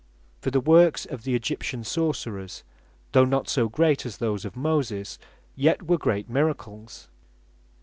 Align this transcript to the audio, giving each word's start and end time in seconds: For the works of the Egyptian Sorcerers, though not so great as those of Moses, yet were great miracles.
For 0.39 0.49
the 0.49 0.59
works 0.59 1.05
of 1.05 1.25
the 1.25 1.35
Egyptian 1.35 1.83
Sorcerers, 1.83 2.63
though 3.11 3.23
not 3.23 3.47
so 3.47 3.69
great 3.69 4.03
as 4.03 4.17
those 4.17 4.45
of 4.45 4.55
Moses, 4.55 5.19
yet 5.55 5.83
were 5.83 5.99
great 5.99 6.27
miracles. 6.27 7.07